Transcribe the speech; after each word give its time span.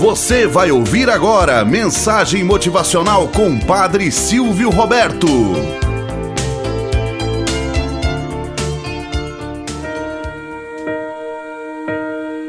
Você 0.00 0.46
vai 0.46 0.70
ouvir 0.70 1.10
agora 1.10 1.62
mensagem 1.62 2.42
motivacional 2.42 3.28
com 3.28 3.58
Padre 3.58 4.10
Silvio 4.10 4.70
Roberto. 4.70 5.26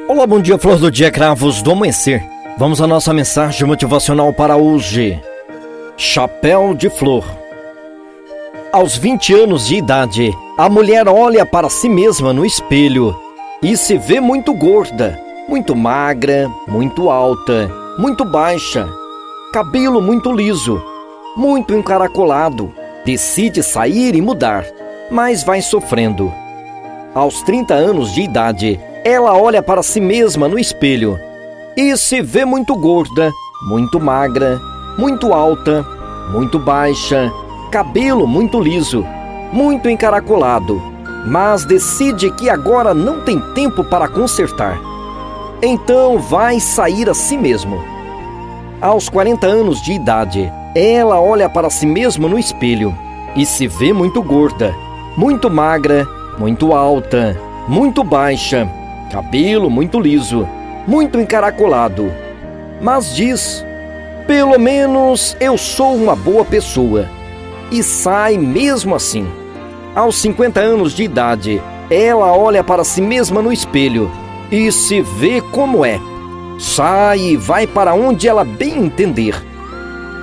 Olá, 0.08 0.26
bom 0.26 0.40
dia, 0.40 0.58
flor 0.58 0.78
do 0.78 0.90
dia, 0.90 1.12
cravos 1.12 1.62
do 1.62 1.74
amanhecer. 1.74 2.24
Vamos 2.58 2.82
à 2.82 2.88
nossa 2.88 3.14
mensagem 3.14 3.68
motivacional 3.68 4.32
para 4.32 4.56
hoje. 4.56 5.22
Chapéu 5.98 6.74
de 6.74 6.90
flor. 6.90 7.26
Aos 8.72 8.96
20 8.96 9.34
anos 9.34 9.68
de 9.68 9.76
idade, 9.76 10.32
a 10.58 10.70
mulher 10.70 11.06
olha 11.10 11.46
para 11.46 11.70
si 11.70 11.90
mesma 11.90 12.32
no 12.32 12.46
espelho 12.46 13.14
e 13.62 13.76
se 13.76 13.98
vê 13.98 14.22
muito 14.22 14.54
gorda 14.54 15.31
muito 15.52 15.76
magra, 15.76 16.50
muito 16.66 17.10
alta, 17.10 17.70
muito 17.98 18.24
baixa, 18.24 18.88
cabelo 19.52 20.02
muito 20.02 20.32
liso, 20.32 20.82
muito 21.36 21.74
encaracolado. 21.74 22.72
Decide 23.04 23.62
sair 23.62 24.16
e 24.16 24.22
mudar, 24.22 24.64
mas 25.12 25.44
vai 25.44 25.62
sofrendo. 25.62 26.32
Aos 27.14 27.42
30 27.42 27.74
anos 27.74 28.14
de 28.14 28.22
idade, 28.22 28.80
ela 29.04 29.38
olha 29.38 29.62
para 29.62 29.84
si 29.84 30.00
mesma 30.00 30.48
no 30.48 30.58
espelho 30.58 31.20
e 31.76 31.98
se 31.98 32.22
vê 32.22 32.46
muito 32.46 32.74
gorda, 32.74 33.30
muito 33.68 34.00
magra, 34.00 34.58
muito 34.98 35.34
alta, 35.34 35.86
muito 36.32 36.58
baixa, 36.60 37.30
cabelo 37.74 38.26
muito 38.26 38.58
liso, 38.58 39.06
muito 39.52 39.90
encaracolado, 39.90 40.82
mas 41.28 41.66
decide 41.66 42.32
que 42.32 42.50
agora 42.50 42.94
não 42.94 43.20
tem 43.20 43.38
tempo 43.54 43.84
para 43.84 44.08
consertar 44.08 44.91
então 45.62 46.18
vai 46.18 46.60
sair 46.60 47.10
a 47.10 47.14
si 47.14 47.38
mesmo. 47.38 47.84
Aos 48.82 49.10
40 49.10 49.46
anos 49.46 49.80
de 49.82 49.94
idade, 49.94 50.52
ela 50.74 51.22
olha 51.22 51.48
para 51.48 51.70
si 51.70 51.86
mesma 51.86 52.28
no 52.28 52.40
espelho 52.40 52.98
e 53.36 53.46
se 53.46 53.68
vê 53.68 53.94
muito 53.94 54.24
gorda, 54.24 54.74
muito 55.16 55.52
magra, 55.52 56.08
muito 56.40 56.74
alta, 56.74 57.40
muito 57.68 58.04
baixa, 58.04 58.68
cabelo 59.12 59.70
muito 59.70 60.00
liso, 60.00 60.48
muito 60.88 61.20
encaracolado. 61.20 62.12
Mas 62.82 63.16
diz: 63.16 63.64
pelo 64.26 64.58
menos 64.58 65.38
eu 65.40 65.58
sou 65.60 65.96
uma 65.96 66.16
boa 66.16 66.44
pessoa. 66.44 67.08
E 67.72 67.84
sai 67.84 68.38
mesmo 68.38 68.96
assim. 68.96 69.28
Aos 69.96 70.16
50 70.18 70.60
anos 70.60 70.94
de 70.94 71.04
idade, 71.04 71.62
ela 71.90 72.36
olha 72.36 72.64
para 72.64 72.84
si 72.84 73.02
mesma 73.02 73.42
no 73.42 73.54
espelho 73.54 74.12
e 74.52 74.72
se 74.72 75.02
vê 75.02 75.40
como 75.40 75.86
é. 75.86 76.00
Sai 76.60 77.20
e 77.20 77.38
vai 77.38 77.66
para 77.66 77.94
onde 77.94 78.28
ela 78.28 78.44
bem 78.44 78.86
entender. 78.86 79.36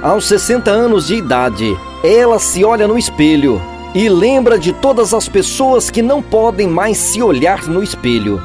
Aos 0.03 0.27
60 0.27 0.70
anos 0.70 1.09
de 1.09 1.17
idade, 1.17 1.77
ela 2.05 2.39
se 2.39 2.65
olha 2.65 2.87
no 2.87 2.98
espelho 2.98 3.61
e 3.95 4.09
lembra 4.09 4.59
de 4.59 4.73
todas 4.73 5.15
as 5.15 5.29
pessoas 5.29 5.91
que 5.91 6.03
não 6.03 6.23
podem 6.23 6.69
mais 6.69 6.98
se 6.98 7.23
olhar 7.23 7.67
no 7.67 7.83
espelho. 7.83 8.41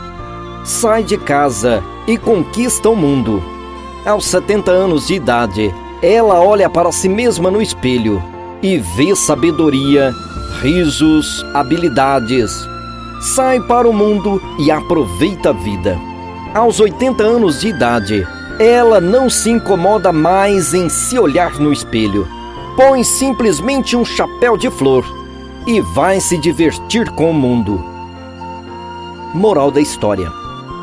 Sai 0.64 1.04
de 1.04 1.18
casa 1.18 1.84
e 2.08 2.18
conquista 2.18 2.90
o 2.90 2.96
mundo. 2.96 3.44
Aos 4.06 4.26
70 4.26 4.72
anos 4.72 5.08
de 5.08 5.16
idade, 5.16 5.74
ela 6.02 6.42
olha 6.42 6.70
para 6.70 6.92
si 6.92 7.10
mesma 7.10 7.52
no 7.52 7.62
espelho 7.62 8.24
e 8.62 8.78
vê 8.78 9.16
sabedoria, 9.16 10.12
risos, 10.62 11.46
habilidades 11.54 12.73
sai 13.24 13.62
para 13.62 13.88
o 13.88 13.94
mundo 13.94 14.42
e 14.60 14.70
aproveita 14.70 15.50
a 15.50 15.54
vida. 15.54 15.98
Aos 16.54 16.80
80 16.82 17.24
anos 17.24 17.62
de 17.62 17.70
idade, 17.70 18.28
ela 18.60 19.00
não 19.00 19.30
se 19.30 19.50
incomoda 19.50 20.12
mais 20.12 20.74
em 20.74 20.90
se 20.90 21.18
olhar 21.18 21.58
no 21.58 21.72
espelho. 21.72 22.28
Põe 22.76 23.04
simplesmente 23.04 23.96
um 23.96 24.04
chapéu 24.04 24.58
de 24.58 24.70
flor 24.70 25.06
e 25.66 25.80
vai 25.80 26.20
se 26.20 26.38
divertir 26.38 27.10
com 27.12 27.32
o 27.32 27.34
mundo. 27.34 27.82
Moral 29.34 29.72
da 29.72 29.80
história: 29.80 30.30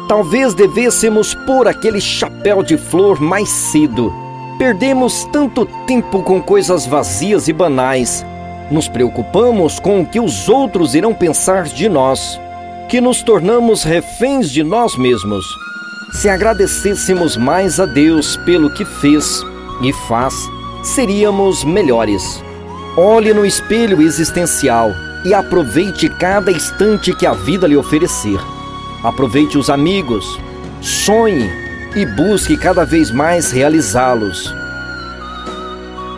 Talvez 0.08 0.54
devêssemos 0.54 1.34
pôr 1.46 1.68
aquele 1.68 2.00
chapéu 2.00 2.62
de 2.62 2.78
flor 2.78 3.20
mais 3.20 3.50
cedo. 3.50 4.12
Perdemos 4.58 5.24
tanto 5.30 5.66
tempo 5.86 6.22
com 6.22 6.40
coisas 6.40 6.86
vazias 6.86 7.48
e 7.48 7.52
banais 7.52 8.24
nos 8.70 8.88
preocupamos 8.88 9.78
com 9.78 10.00
o 10.00 10.06
que 10.06 10.20
os 10.20 10.48
outros 10.48 10.94
irão 10.94 11.12
pensar 11.12 11.64
de 11.64 11.88
nós, 11.88 12.40
que 12.88 13.00
nos 13.00 13.22
tornamos 13.22 13.82
reféns 13.82 14.50
de 14.50 14.62
nós 14.62 14.96
mesmos. 14.96 15.44
Se 16.12 16.28
agradecêssemos 16.28 17.36
mais 17.36 17.78
a 17.80 17.86
Deus 17.86 18.36
pelo 18.38 18.72
que 18.72 18.84
fez 18.84 19.42
e 19.82 19.92
faz, 20.08 20.34
seríamos 20.82 21.64
melhores. 21.64 22.42
Olhe 22.96 23.32
no 23.32 23.46
espelho 23.46 24.02
existencial 24.02 24.90
e 25.24 25.32
aproveite 25.34 26.08
cada 26.08 26.50
instante 26.50 27.14
que 27.14 27.26
a 27.26 27.32
vida 27.32 27.66
lhe 27.66 27.76
oferecer. 27.76 28.40
Aproveite 29.02 29.56
os 29.56 29.70
amigos, 29.70 30.38
sonhe 30.80 31.48
e 31.94 32.04
busque 32.06 32.56
cada 32.56 32.84
vez 32.84 33.10
mais 33.10 33.50
realizá-los. 33.50 34.59